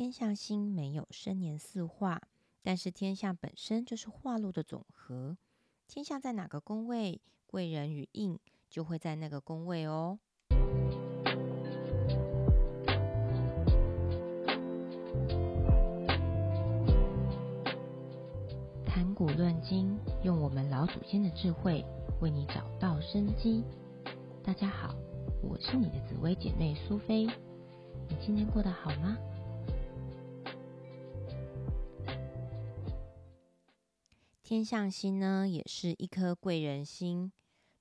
[0.00, 2.22] 天象星没有生年四化，
[2.62, 5.36] 但是天象本身就是化禄的总和。
[5.86, 8.38] 天象在哪个宫位，贵人与印
[8.70, 10.18] 就会在那个宫位哦。
[18.86, 21.84] 谈古论今，用我们老祖先的智慧，
[22.22, 23.62] 为你找到生机。
[24.42, 24.94] 大家好，
[25.42, 27.26] 我是你的紫薇姐妹苏菲。
[28.08, 29.18] 你今天过得好吗？
[34.50, 37.30] 天象星呢，也是一颗贵人星。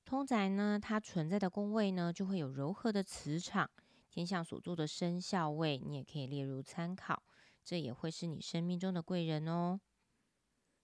[0.06, 3.68] 通宅呢，它存在的宫位呢，就会有柔和的磁场。
[4.12, 7.24] 天象所做的生肖位，你也可以列入参考。
[7.66, 9.80] 这也会是你生命中的贵人哦。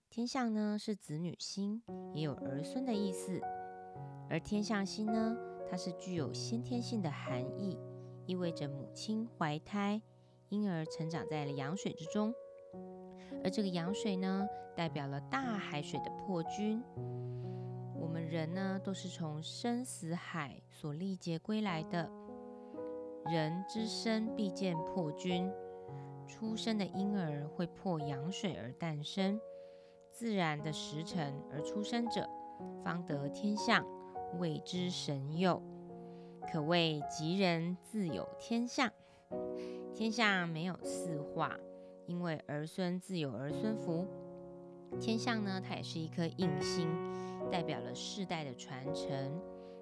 [0.10, 1.84] 天象呢，是子女星，
[2.16, 3.40] 也有儿孙的意思。
[4.28, 5.38] 而天象星呢，
[5.70, 7.78] 它是具有先天性的含义，
[8.26, 10.02] 意味着母亲怀胎，
[10.50, 12.34] 婴儿成长在了羊水之中。
[13.46, 16.82] 而这个羊水呢，代表了大海水的破军。
[17.94, 22.10] 我们人呢，都是从生死海所历劫归来的。
[23.28, 25.48] 人之生必见破军，
[26.28, 29.40] 出生的婴儿会破羊水而诞生，
[30.10, 32.28] 自然的时辰而出生者，
[32.84, 33.86] 方得天象，
[34.40, 35.62] 谓之神佑，
[36.52, 38.92] 可谓吉人自有天象。
[39.94, 41.56] 天象没有四化。
[42.08, 44.06] 因为儿孙自有儿孙福，
[45.00, 46.88] 天象呢，它也是一颗印星，
[47.52, 49.42] 代表了世代的传承，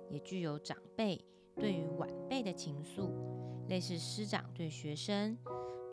[0.10, 1.24] 也具有长辈
[1.56, 3.10] 对于晚辈的情愫，
[3.68, 5.38] 类似师长对学生、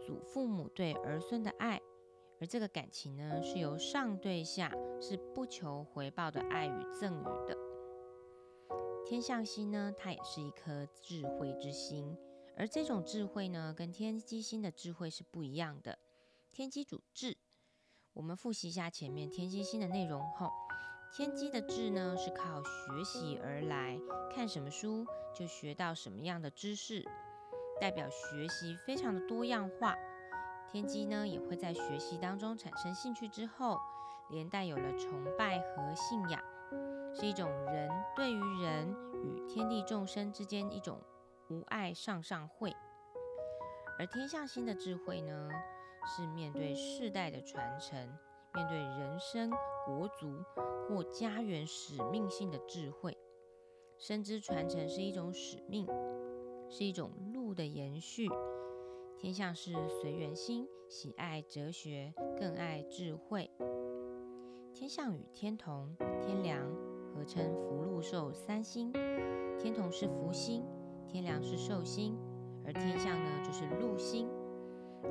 [0.06, 1.81] 祖父母对儿孙的爱，
[2.41, 7.56] 而这个感情呢，是由上对下，是不求回报的爱与赠予的。
[9.05, 12.17] 天象星呢，它也是一颗智慧之星，
[12.56, 15.98] 而这种智慧呢，跟天机星的智慧是不一样的。
[16.61, 17.39] 天机主智，
[18.12, 20.50] 我们复习一下前面天机星的内容后，
[21.11, 23.98] 天机的智呢是靠学习而来，
[24.31, 27.03] 看什么书就学到什么样的知识，
[27.81, 29.97] 代表学习非常的多样化。
[30.71, 33.81] 天机呢也会在学习当中产生兴趣之后，
[34.28, 36.44] 连带有了崇拜和信仰，
[37.15, 38.94] 是一种人对于人
[39.25, 41.00] 与天地众生之间一种
[41.48, 42.71] 无爱上上会。
[43.98, 45.48] 而天象星的智慧呢？
[46.06, 47.97] 是面对世代的传承，
[48.55, 49.50] 面对人生、
[49.87, 50.43] 国族
[50.88, 53.16] 或家园使命性的智慧。
[53.99, 55.87] 深知传承是一种使命，
[56.69, 58.28] 是一种路的延续。
[59.19, 63.50] 天象是随缘心，喜爱哲学，更爱智慧。
[64.72, 66.59] 天象与天同、天梁
[67.12, 68.91] 合称福禄寿三星。
[69.59, 70.65] 天同是福星，
[71.06, 72.16] 天梁是寿星，
[72.65, 74.27] 而天象呢就是禄星。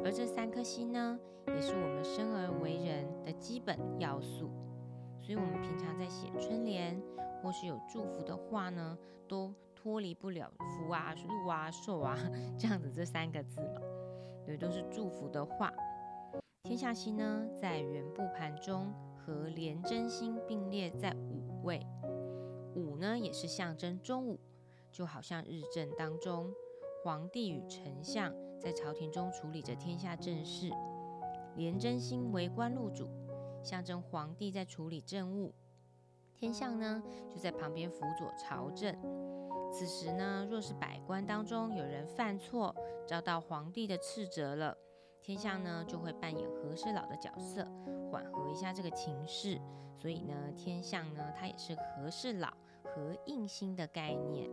[0.04, 4.50] 而这三颗星呢，也是我们生而为人的基本要素，
[5.22, 7.02] 所以，我们平常在写春联
[7.42, 8.98] 或是有祝福的话呢，
[9.28, 12.18] 都脱离不了福啊、禄啊、寿啊
[12.58, 13.82] 这样子这三个字嘛，
[14.46, 15.72] 对，都是祝福的话。
[16.64, 21.86] 天下星呢，在元布盘中和廉贞星并列在五位，
[22.76, 24.40] 五呢也是象征中午，
[24.92, 26.54] 就好像日正当中，
[27.02, 28.34] 皇帝与丞相。
[28.60, 30.70] 在朝廷中处理着天下政事，
[31.56, 33.08] 廉贞星为官禄主，
[33.64, 35.54] 象征皇帝在处理政务。
[36.36, 38.94] 天象呢，就在旁边辅佐朝政。
[39.72, 42.76] 此时呢，若是百官当中有人犯错，
[43.08, 44.76] 遭到皇帝的斥责了，
[45.22, 47.64] 天象呢就会扮演和事佬的角色，
[48.12, 49.58] 缓和一下这个情势。
[49.98, 52.50] 所以呢，天象呢，它也是和事佬
[52.84, 54.50] 和应星的概念。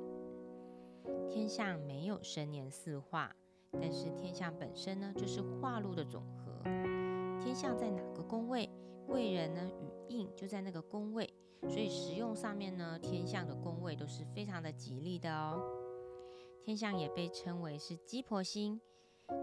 [1.28, 3.34] 天象没有生年四化。
[3.72, 6.62] 但是天象本身呢，就是化禄的总和。
[7.43, 8.71] 天象在哪个宫位，
[9.06, 11.28] 贵人呢与印就在那个宫位，
[11.69, 15.62] 所以实用上面呢，天象的宫位都是非常的吉利的哦。
[16.62, 18.81] 天象也被称为是鸡婆星，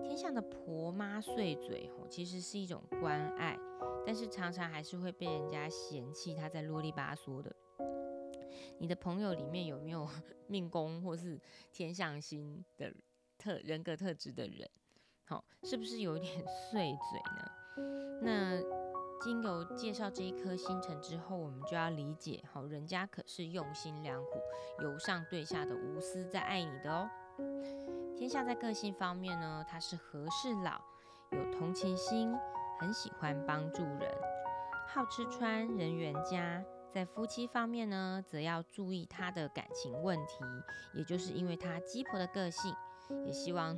[0.01, 3.57] 天象的婆妈碎嘴吼，其实是一种关爱，
[4.05, 7.55] 但是常常还是会被人家嫌弃他在啰里吧嗦的。
[8.79, 10.07] 你的朋友里面有没有
[10.47, 11.39] 命宫或是
[11.71, 12.93] 天象星的？
[13.35, 14.69] 特人格特质的人，
[15.25, 18.21] 好，是不是有点碎嘴呢？
[18.21, 18.61] 那
[19.19, 24.39] 经由介绍这一颗星辰之后，我们就要理解，好，人家可是用心良苦、
[24.81, 27.09] 由上对下的无私在爱你的哦。
[28.15, 30.79] 天下在个性方面呢，他是和事佬，
[31.31, 32.33] 有同情心，
[32.79, 34.09] 很喜欢帮助人，
[34.87, 36.63] 好吃穿，人缘佳。
[36.93, 40.43] 在夫妻方面呢，则要注意他的感情问题，
[40.93, 42.73] 也就是因为他鸡婆的个性。
[43.25, 43.77] 也希望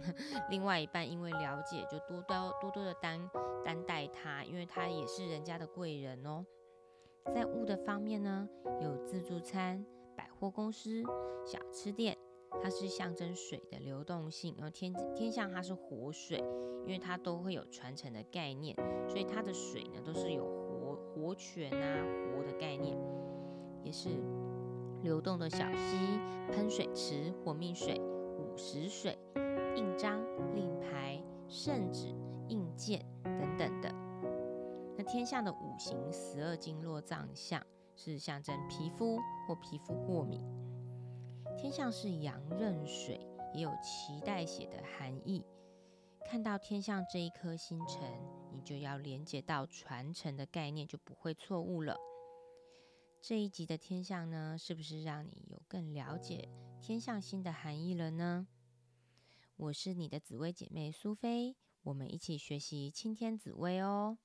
[0.50, 3.20] 另外一半因为了解，就多多多多的担
[3.66, 6.46] 担待他，因为他也是人家的贵人哦。
[7.34, 8.48] 在物的方面呢，
[8.82, 9.84] 有自助餐、
[10.16, 11.04] 百货公司、
[11.44, 12.16] 小吃店，
[12.62, 14.54] 它是象征水的流动性。
[14.58, 16.38] 然后天天象它是活水，
[16.86, 18.76] 因为它都会有传承的概念，
[19.10, 20.46] 所以它的水呢都是有
[21.16, 22.98] 活泉啊活的概念，
[23.82, 24.10] 也是
[25.02, 26.20] 流动的小溪、
[26.52, 29.18] 喷水池、活命水、午时水、
[29.76, 30.20] 印章、
[30.54, 32.14] 令牌、圣旨、
[32.50, 33.90] 印鉴等等的。
[34.98, 37.62] 那天象的五行十二经络脏象
[37.96, 39.18] 是象征皮肤
[39.48, 40.42] 或皮肤过敏。
[41.58, 45.46] 天象是阳刃水，也有脐带血的含义。
[46.26, 48.02] 看到天象这一颗星辰，
[48.66, 51.96] 就要连接到传承的概念，就不会错误了。
[53.22, 56.50] 这一集的天象呢，是不是让你有更了解
[56.82, 58.48] 天象星的含义了呢？
[59.56, 64.18] 我是你的紫薇姐妹苏菲，我们一起学习青天紫薇哦。